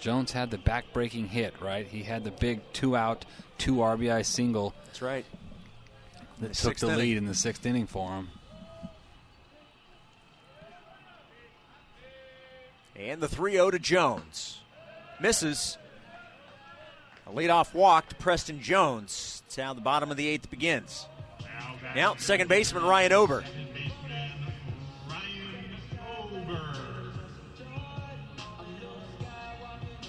[0.00, 1.86] Jones had the back-breaking hit, right?
[1.86, 3.24] He had the big two-out,
[3.58, 4.74] two RBI single.
[4.86, 5.24] That's right.
[6.40, 6.98] That took the inning.
[6.98, 8.30] lead in the sixth inning for him.
[13.02, 14.60] And the 3 0 to Jones.
[15.20, 15.76] Misses.
[17.26, 19.42] A leadoff walk to Preston Jones.
[19.44, 21.06] That's how the bottom of the eighth begins.
[21.96, 23.44] Now, second baseman Ryan Ober.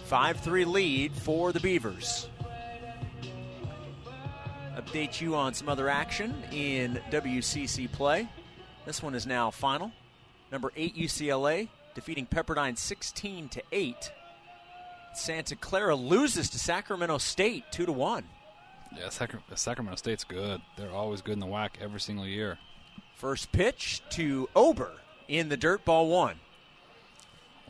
[0.06, 2.30] 5 3 lead for the Beavers.
[4.76, 8.30] Update you on some other action in WCC play.
[8.86, 9.92] This one is now final.
[10.52, 14.12] Number 8 UCLA defeating Pepperdine 16 to 8.
[15.14, 18.24] Santa Clara loses to Sacramento State 2 to 1.
[18.98, 20.62] Yeah, Sacra- Sacramento State's good.
[20.78, 22.58] They're always good in the whack every single year.
[23.16, 24.92] First pitch to Ober
[25.28, 26.36] in the dirt, ball one.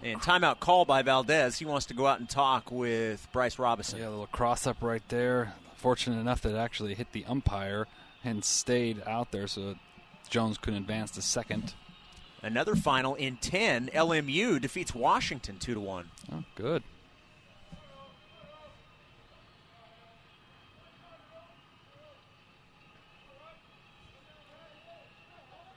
[0.01, 1.59] And timeout call by Valdez.
[1.59, 3.99] He wants to go out and talk with Bryce Robinson.
[3.99, 5.53] Yeah, a little cross up right there.
[5.75, 7.87] Fortunate enough that it actually hit the umpire
[8.23, 9.75] and stayed out there so
[10.29, 11.73] Jones couldn't advance to second.
[12.43, 13.89] Another final in 10.
[13.93, 16.09] LMU defeats Washington 2 to 1.
[16.33, 16.83] Oh, good.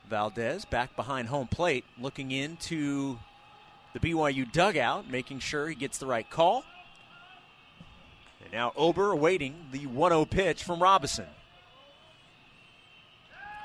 [0.08, 3.18] Valdez back behind home plate, looking into
[3.92, 6.64] the BYU dugout, making sure he gets the right call.
[8.42, 11.26] And now Ober awaiting the 1 0 pitch from Robinson.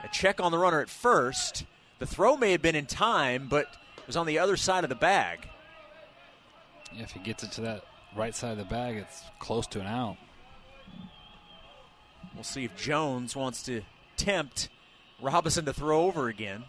[0.03, 1.65] A check on the runner at first.
[2.01, 4.89] The throw may have been in time, but it was on the other side of
[4.89, 5.47] the bag.
[6.91, 7.83] Yeah, if he gets it to that
[8.15, 10.17] right side of the bag, it's close to an out.
[12.33, 13.83] We'll see if Jones wants to
[14.17, 14.69] tempt
[15.21, 16.63] Robinson to throw over again.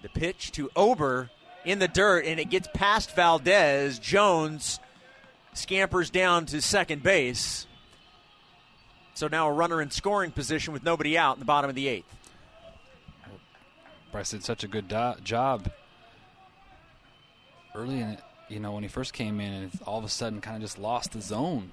[0.00, 1.28] The pitch to Ober
[1.66, 3.98] in the dirt, and it gets past Valdez.
[3.98, 4.80] Jones
[5.52, 7.66] scampers down to second base.
[9.12, 11.88] So now a runner in scoring position with nobody out in the bottom of the
[11.88, 12.23] eighth.
[14.14, 15.72] Bryce did such a good do- job
[17.74, 18.20] early in it.
[18.48, 20.78] You know, when he first came in, and all of a sudden kind of just
[20.78, 21.72] lost the zone.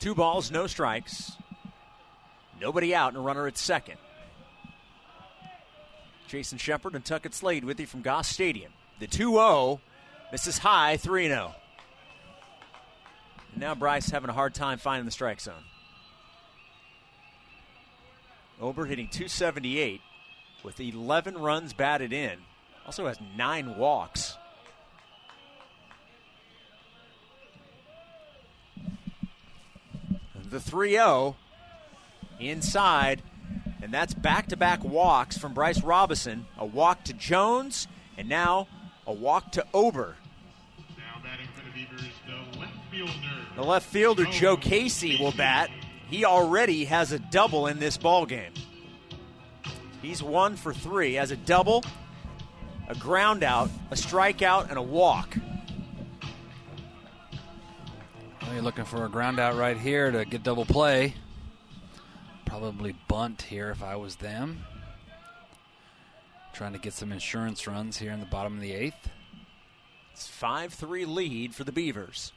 [0.00, 1.30] Two balls, no strikes.
[2.60, 3.98] Nobody out, and a runner at second.
[6.26, 8.72] Jason Shepard and Tuckett Slade with you from Goss Stadium.
[8.98, 9.80] The 2 0
[10.32, 11.54] misses high, 3 0.
[13.54, 15.62] Now Bryce having a hard time finding the strike zone.
[18.60, 20.00] Ober hitting 278
[20.64, 22.38] with 11 runs batted in.
[22.86, 24.36] Also has nine walks.
[30.50, 31.36] The 3 0
[32.40, 33.22] inside,
[33.82, 36.46] and that's back to back walks from Bryce Robinson.
[36.56, 38.66] A walk to Jones, and now
[39.06, 40.16] a walk to Ober.
[40.96, 43.12] Now batting for the Beavers, the left fielder.
[43.56, 45.70] The left fielder, Joe Casey, will bat.
[46.08, 48.52] He already has a double in this ball game.
[50.00, 51.84] He's one for three, has a double,
[52.88, 55.36] a ground out, a strikeout, and a walk.
[58.40, 61.14] Well, you're looking for a ground out right here to get double play.
[62.46, 64.64] Probably bunt here if I was them.
[66.54, 69.10] Trying to get some insurance runs here in the bottom of the eighth.
[70.12, 72.32] It's 5 3 lead for the Beavers.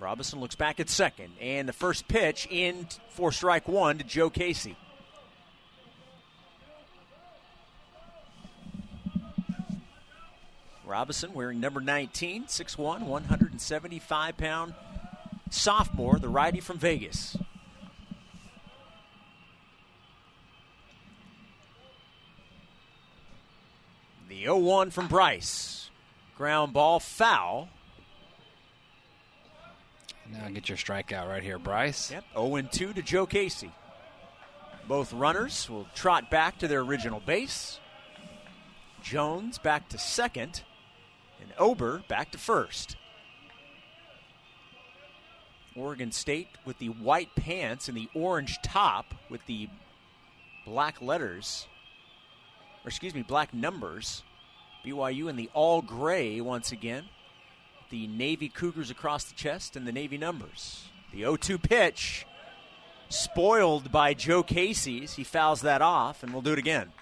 [0.00, 4.30] Robinson looks back at second, and the first pitch in for strike one to Joe
[4.30, 4.76] Casey.
[10.84, 14.74] Robinson wearing number 19, 6'1, 175 pound
[15.50, 17.36] sophomore, the righty from Vegas.
[24.28, 25.90] The 0 1 from Bryce.
[26.36, 27.68] Ground ball foul.
[30.32, 32.10] Now get your strikeout right here, Bryce.
[32.10, 32.24] Yep.
[32.34, 33.72] 0 2 to Joe Casey.
[34.86, 37.78] Both runners will trot back to their original base.
[39.02, 40.62] Jones back to second,
[41.40, 42.96] and Ober back to first.
[45.76, 49.68] Oregon State with the white pants and the orange top with the
[50.66, 51.68] black letters,
[52.84, 54.24] or excuse me, black numbers.
[54.84, 57.04] BYU in the all gray once again.
[57.90, 60.84] The Navy Cougars across the chest and the Navy numbers.
[61.12, 62.26] The 0 2 pitch,
[63.08, 65.14] spoiled by Joe Casey's.
[65.14, 66.92] He fouls that off, and we'll do it again.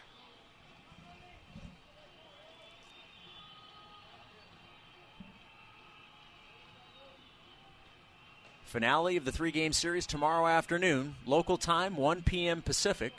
[8.64, 12.60] Finale of the three game series tomorrow afternoon, local time, 1 p.m.
[12.60, 13.14] Pacific,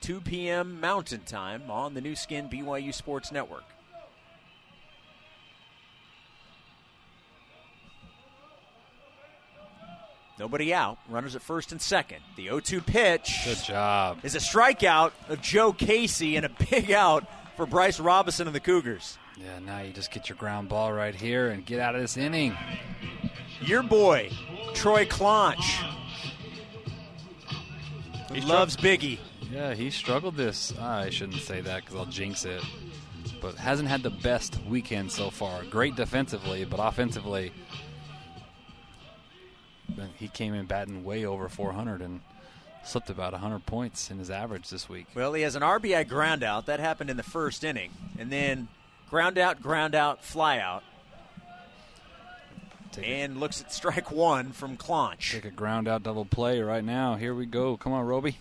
[0.00, 0.80] 2 p.m.
[0.80, 3.64] Mountain Time on the Nu Skin BYU Sports Network.
[10.38, 10.98] Nobody out.
[11.08, 12.18] Runners at first and second.
[12.36, 14.18] The 0 2 pitch Good job.
[14.22, 17.24] is a strikeout of Joe Casey and a big out
[17.56, 19.18] for Bryce Robinson and the Cougars.
[19.36, 22.16] Yeah, now you just get your ground ball right here and get out of this
[22.16, 22.56] inning.
[23.60, 24.30] Your boy,
[24.74, 25.84] Troy Claunch.
[28.32, 29.18] He loves Biggie.
[29.50, 30.72] Yeah, he struggled this.
[30.80, 32.62] Ah, I shouldn't say that because I'll jinx it.
[33.40, 35.62] But hasn't had the best weekend so far.
[35.64, 37.52] Great defensively, but offensively,
[40.16, 42.20] he came in batting way over 400 and
[42.84, 45.06] slipped about 100 points in his average this week.
[45.14, 46.66] Well, he has an RBI ground out.
[46.66, 47.90] That happened in the first inning.
[48.18, 48.68] And then
[49.08, 50.82] ground out, ground out, fly out.
[52.90, 55.32] Take, And looks at strike one from Claunch.
[55.32, 57.14] take a ground out double play right now.
[57.14, 57.76] Here we go.
[57.76, 58.36] Come on, Roby.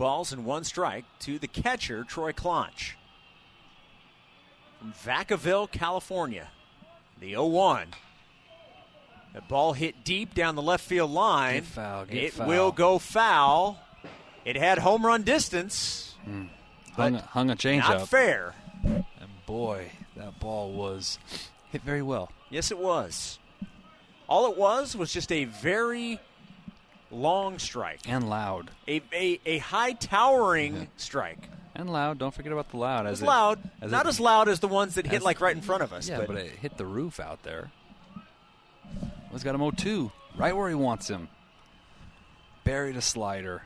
[0.00, 2.94] Balls and one strike to the catcher, Troy Claunch.
[4.78, 6.48] From Vacaville, California.
[7.20, 7.88] The 0 1.
[9.34, 11.56] The ball hit deep down the left field line.
[11.56, 12.48] Get foul, get it foul.
[12.48, 13.78] will go foul.
[14.46, 16.14] It had home run distance.
[16.24, 16.44] Hmm.
[16.94, 18.08] Hung, But hung a change Not up.
[18.08, 18.54] fair.
[18.82, 19.04] And
[19.44, 21.18] boy, that ball was
[21.72, 22.32] hit very well.
[22.48, 23.38] Yes, it was.
[24.30, 26.18] All it was was just a very
[27.10, 28.70] long strike, And loud.
[28.88, 31.48] a, a, a high towering strike.
[31.74, 32.18] And loud.
[32.18, 33.06] Don't forget about the loud.
[33.06, 35.40] It As was loud, as not it- as loud as the ones that hit like
[35.40, 36.08] right in front of us.
[36.08, 37.70] Yeah, but, but, it hit the roof out there.
[39.32, 41.28] He's got him 0-2, right where he wants him.
[42.64, 43.62] Buried a slider.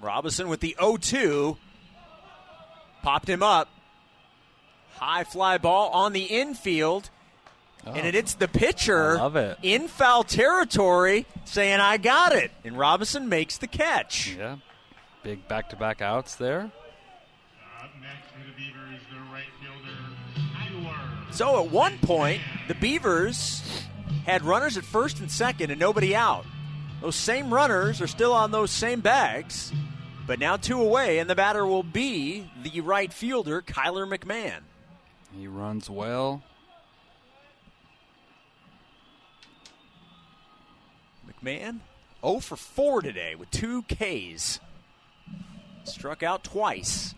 [0.00, 1.56] Robinson with the 0-2
[3.02, 3.68] popped him up.
[4.98, 7.10] High fly ball on the infield.
[7.84, 8.04] And oh.
[8.04, 9.58] it hits the pitcher I love it.
[9.62, 12.50] in foul territory, saying, I got it.
[12.64, 14.34] And Robinson makes the catch.
[14.36, 14.56] Yeah.
[15.22, 16.70] Big back-to-back outs there.
[17.80, 19.96] Up next for the Beavers, the right fielder,
[20.52, 21.32] Tyler.
[21.32, 23.62] So at one point, the Beavers
[24.24, 26.44] had runners at first and second and nobody out.
[27.00, 29.72] Those same runners are still on those same bags,
[30.26, 34.60] but now two away, and the batter will be the right fielder, Kyler McMahon.
[35.34, 36.42] He runs well.
[41.26, 41.80] McMahon
[42.24, 44.60] 0 for 4 today with two Ks.
[45.84, 47.14] Struck out twice.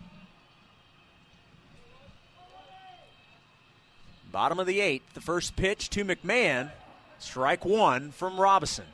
[4.31, 6.71] Bottom of the eighth, the first pitch to McMahon.
[7.17, 8.85] Strike one from Robinson.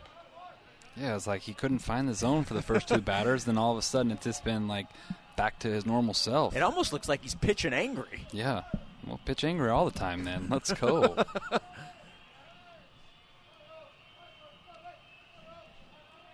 [0.96, 3.44] Yeah, it's like he couldn't find the zone for the first two batters.
[3.44, 4.88] Then all of a sudden, it's just been like
[5.36, 6.56] back to his normal self.
[6.56, 8.26] It almost looks like he's pitching angry.
[8.32, 8.62] Yeah.
[9.08, 10.48] Well, pitch angry all the time then.
[10.50, 11.16] Let's go.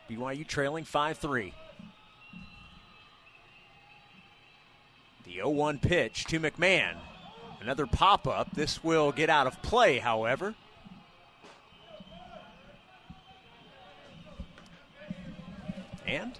[0.09, 1.53] BYU trailing 5 3.
[5.25, 6.95] The 0 1 pitch to McMahon.
[7.61, 8.53] Another pop up.
[8.53, 10.55] This will get out of play, however.
[16.07, 16.37] And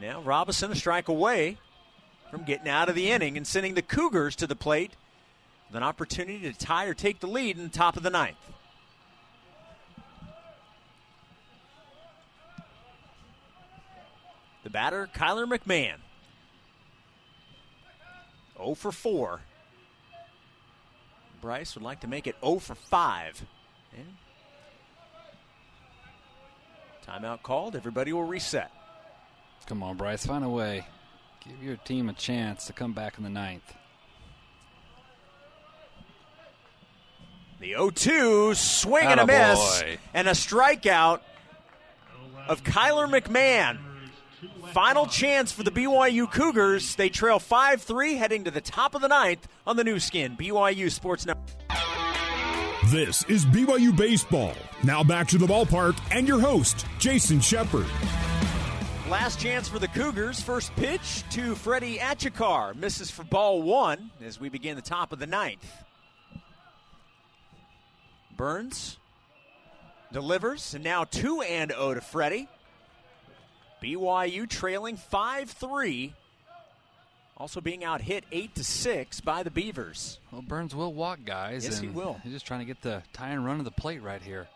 [0.00, 1.58] now Robinson a strike away
[2.34, 4.90] from getting out of the inning and sending the Cougars to the plate
[5.68, 8.34] with an opportunity to tie or take the lead in the top of the ninth.
[14.64, 15.98] The batter, Kyler McMahon.
[18.56, 19.40] 0 for 4.
[21.40, 23.46] Bryce would like to make it 0 for 5.
[23.96, 24.06] And
[27.06, 27.76] Timeout called.
[27.76, 28.72] Everybody will reset.
[29.66, 30.84] Come on, Bryce, find a way.
[31.46, 33.74] Give your team a chance to come back in the ninth.
[37.60, 39.84] The 0 2 swing and a miss,
[40.14, 41.20] and a strikeout
[42.48, 43.78] of Kyler McMahon.
[44.72, 46.94] Final chance for the BYU Cougars.
[46.96, 50.36] They trail 5 3 heading to the top of the ninth on the Nu Skin.
[50.36, 51.46] BYU Sports Network.
[52.86, 54.54] This is BYU Baseball.
[54.82, 57.86] Now back to the ballpark and your host, Jason Shepard.
[59.08, 60.40] Last chance for the Cougars.
[60.40, 62.74] First pitch to Freddie Achikar.
[62.74, 65.70] Misses for ball one as we begin the top of the ninth.
[68.34, 68.96] Burns
[70.10, 72.48] delivers, and now 2 and 0 to Freddie.
[73.82, 76.14] BYU trailing 5 3.
[77.36, 80.18] Also being out hit 8 to 6 by the Beavers.
[80.32, 81.64] Well, Burns will walk guys.
[81.64, 82.20] Yes, he will.
[82.24, 84.48] He's just trying to get the tie and run of the plate right here.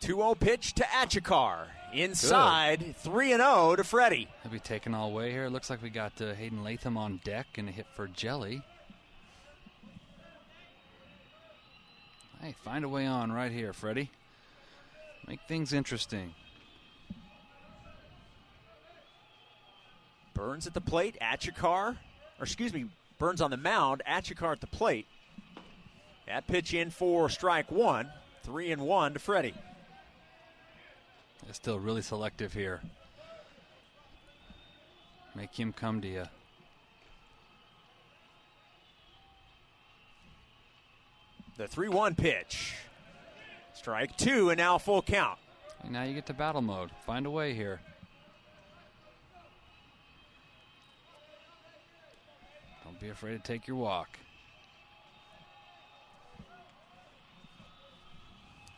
[0.00, 1.68] 2 0 pitch to Achikar.
[1.92, 4.28] Inside, 3 and 0 to Freddie.
[4.42, 5.46] He'll be taken all away here.
[5.46, 8.62] It looks like we got uh, Hayden Latham on deck and a hit for Jelly.
[12.40, 14.10] Hey, find a way on right here, Freddie.
[15.26, 16.34] Make things interesting.
[20.32, 21.96] Burns at the plate, Achikar,
[22.38, 22.86] or excuse me,
[23.18, 25.06] Burns on the mound, Achikar at the plate.
[26.26, 28.08] That pitch in for strike one,
[28.42, 29.54] three and one to Freddie.
[31.50, 32.80] They're still really selective here.
[35.34, 36.22] Make him come to you.
[41.56, 42.76] The 3 1 pitch.
[43.74, 45.40] Strike two, and now full count.
[45.82, 46.92] And now you get to battle mode.
[47.04, 47.80] Find a way here.
[52.84, 54.20] Don't be afraid to take your walk.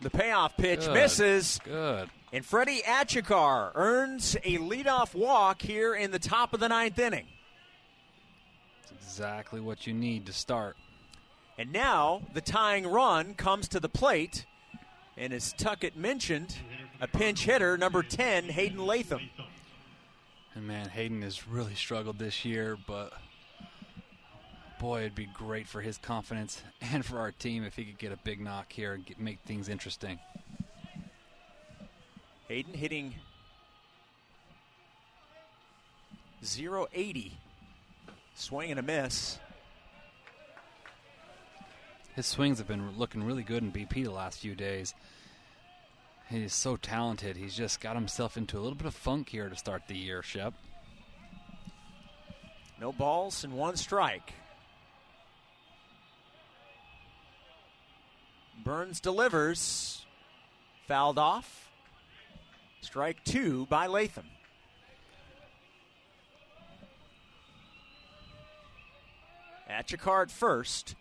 [0.01, 0.95] The payoff pitch Good.
[0.95, 2.09] misses, Good.
[2.33, 7.27] And Freddie Achikar earns a leadoff walk here in the top of the ninth inning.
[8.83, 10.77] It's exactly what you need to start.
[11.59, 14.47] And now the tying run comes to the plate.
[15.19, 16.57] And as Tuckett mentioned,
[17.01, 19.29] a pinch hitter, number 10, Hayden Latham.
[20.55, 23.13] And man, Hayden has really struggled this year, but
[24.81, 28.13] boy, it'd be great for his confidence and for our team if he could get
[28.13, 30.19] a big knock here and get, make things interesting.
[32.53, 33.15] Hayden hitting
[36.45, 37.39] 080.
[38.35, 39.39] Swing and a miss.
[42.15, 44.93] His swings have been looking really good in BP the last few days.
[46.29, 47.39] He's so talented.
[47.39, 50.23] He's just got himself into a little bit of funk here to start the year,
[50.23, 50.53] Shep.
[52.79, 54.35] No balls and one strike.
[58.63, 60.05] Burns delivers.
[60.87, 61.72] Fouled off.
[62.83, 64.27] Strike two by Latham.
[69.69, 70.95] At your card first.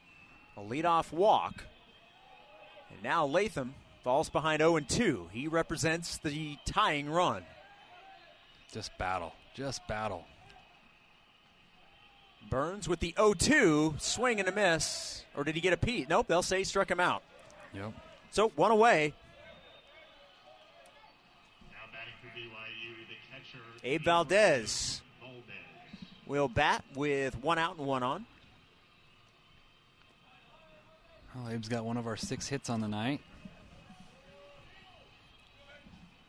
[0.56, 1.66] A leadoff walk.
[2.90, 3.74] And now Latham
[4.04, 5.30] falls behind 0 2.
[5.32, 7.44] He represents the tying run.
[8.72, 9.34] Just battle.
[9.54, 10.26] Just battle.
[12.50, 15.24] Burns with the 0 2, swing and a miss.
[15.36, 16.10] Or did he get a Pete?
[16.10, 17.24] Nope, they'll say he struck him out.
[17.74, 17.94] Yep.
[18.32, 19.14] So one away.
[21.72, 23.64] Now batting for BYU, the catcher.
[23.84, 25.02] Abe Valdez
[26.28, 28.26] will bat with one out and one on.
[31.36, 33.22] Well, Abe's got one of our six hits on the night.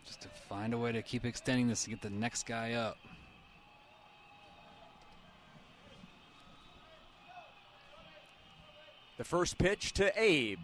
[0.07, 2.97] Just to find a way to keep extending this to get the next guy up.
[9.19, 10.61] The first pitch to Abe.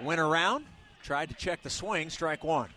[0.00, 0.64] Went around,
[1.02, 2.70] tried to check the swing, strike one.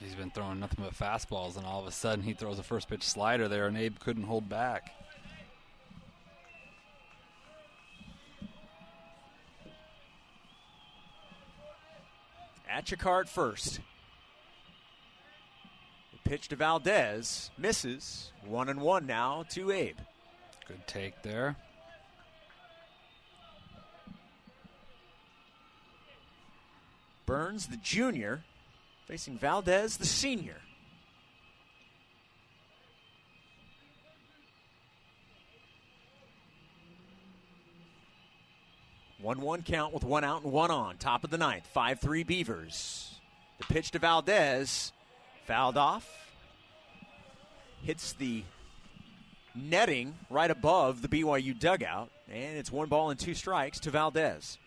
[0.00, 2.88] He's been throwing nothing but fastballs, and all of a sudden he throws a first
[2.88, 4.94] pitch slider there, and Abe couldn't hold back.
[12.70, 13.80] At your card first.
[16.12, 18.30] The pitch to Valdez misses.
[18.44, 19.96] One and one now to Abe.
[20.68, 21.56] Good take there.
[27.26, 28.44] Burns, the junior,
[29.08, 30.56] facing Valdez, the senior.
[39.20, 40.98] One-one count with one out and one on.
[40.98, 43.18] Top of the ninth, five-three Beavers.
[43.58, 44.92] The pitch to Valdez,
[45.46, 46.06] fouled off,
[47.82, 48.44] hits the
[49.54, 54.58] netting right above the BYU dugout, and it's one ball and two strikes to Valdez.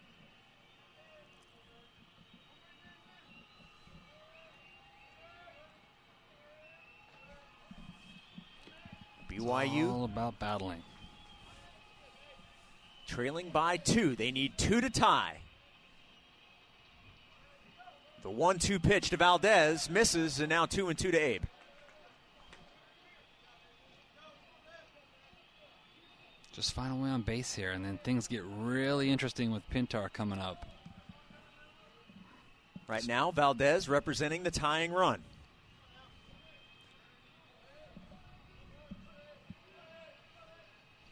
[9.32, 10.84] BYU All about battling.
[13.07, 14.15] trailing by two.
[14.15, 15.38] They need two to tie.
[18.23, 21.43] The one-two pitch to Valdez misses, and now two and two to Abe.
[26.53, 30.11] Just find a way on base here, and then things get really interesting with Pintar
[30.11, 30.67] coming up.
[32.88, 35.23] Right now, Valdez representing the tying run.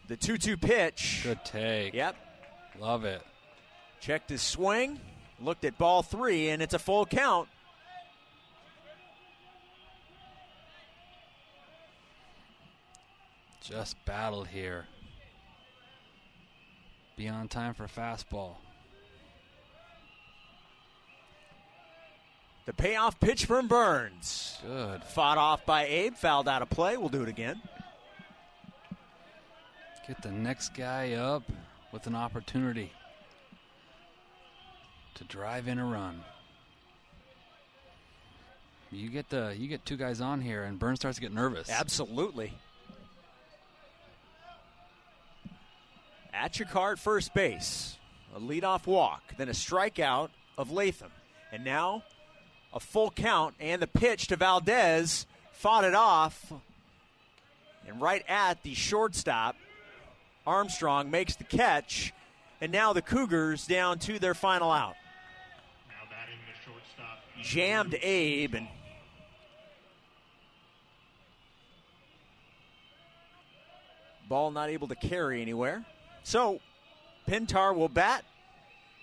[0.10, 1.22] The 2 2 pitch.
[1.24, 1.94] Good take.
[1.94, 2.16] Yep.
[2.80, 3.22] Love it.
[4.00, 5.00] Checked his swing,
[5.40, 7.48] looked at ball three, and it's a full count.
[13.62, 14.88] Just battled here.
[17.16, 18.56] Be on time for fastball.
[22.66, 24.58] The payoff pitch from Burns.
[24.66, 25.04] Good.
[25.04, 26.98] Fought off by Abe, fouled out of play.
[26.98, 27.62] We'll do it again.
[30.10, 31.44] Get the next guy up
[31.92, 32.92] with an opportunity
[35.14, 36.24] to drive in a run.
[38.92, 41.70] You get the you get two guys on here, and Burns starts to get nervous.
[41.70, 42.56] Absolutely.
[46.34, 48.00] Achikar at first base,
[48.36, 51.12] a leadoff walk, then a strikeout of Latham.
[51.52, 52.02] And now
[52.74, 56.52] a full count and the pitch to Valdez fought it off.
[57.88, 59.56] And right at the shortstop,
[60.46, 62.14] Armstrong makes the catch.
[62.62, 64.96] And now the Cougars down to their final out.
[65.88, 67.20] Now batting the shortstop.
[67.42, 68.68] Jammed Abe and
[74.28, 75.86] ball not able to carry anywhere.
[76.24, 76.60] So
[77.28, 78.24] Pintar will bat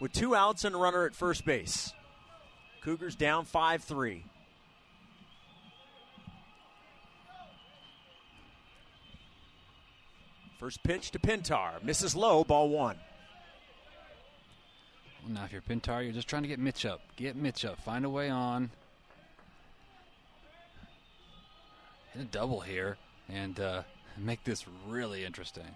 [0.01, 1.93] with two outs and a runner at first base.
[2.81, 4.25] Cougars down 5 3.
[10.59, 11.83] First pitch to Pintar.
[11.83, 12.97] Misses low, ball one.
[15.23, 17.01] Well, now, if you're Pintar, you're just trying to get Mitch up.
[17.17, 17.81] Get Mitch up.
[17.83, 18.71] Find a way on.
[22.15, 22.97] Hit a double here
[23.29, 23.83] and uh,
[24.17, 25.67] make this really interesting.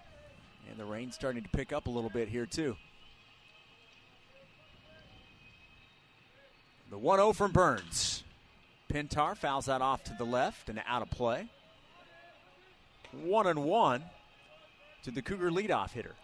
[0.71, 2.77] And the rain's starting to pick up a little bit here, too.
[6.91, 8.25] The 1 0 from Burns.
[8.91, 11.49] Pintar fouls that off to the left and out of play.
[13.13, 14.05] 1 and 1
[15.03, 16.15] to the Cougar leadoff hitter.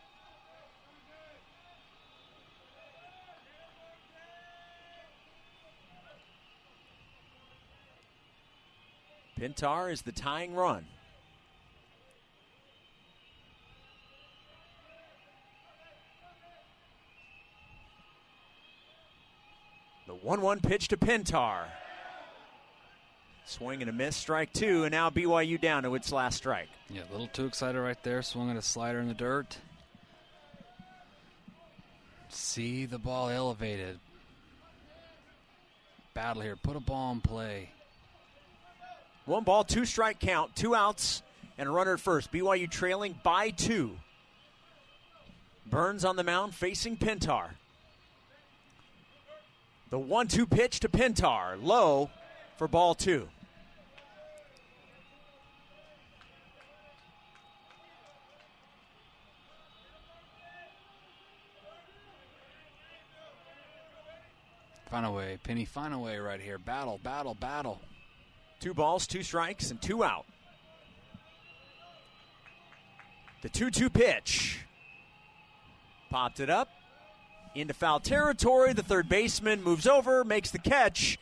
[9.39, 10.87] Pintar is the tying run.
[20.07, 21.65] The 1 1 pitch to Pintar.
[23.49, 26.69] Swing and a miss, strike two, and now BYU down to its last strike.
[26.91, 28.21] Yeah, a little too excited right there.
[28.21, 29.57] Swung at a slider in the dirt.
[32.29, 34.01] See the ball elevated.
[36.13, 36.57] Battle here.
[36.57, 37.71] Put a ball in play.
[39.27, 41.23] One ball, two strike count, two outs,
[41.57, 42.33] and a runner at first.
[42.33, 43.97] BYU trailing by two.
[45.67, 47.51] Burns on the mound facing Pintar.
[49.91, 51.63] The 1 2 pitch to Pintar.
[51.63, 52.11] Low
[52.57, 53.29] for ball two.
[64.91, 65.65] Find a way, Penny.
[65.65, 66.59] Find a way right here.
[66.59, 67.81] Battle, battle, battle.
[68.61, 70.27] Two balls, two strikes, and two out.
[73.43, 74.65] The 2 2 pitch.
[76.11, 76.69] Popped it up
[77.55, 78.73] into foul territory.
[78.73, 81.19] The third baseman moves over, makes the catch,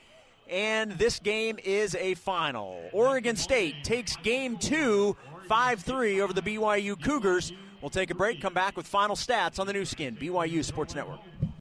[0.48, 2.80] and this game is a final.
[2.92, 5.16] Oregon State takes game two,
[5.48, 7.52] 5 3 over the BYU Cougars.
[7.80, 10.94] We'll take a break, come back with final stats on the Nu Skin, BYU Sports
[10.94, 11.20] Network.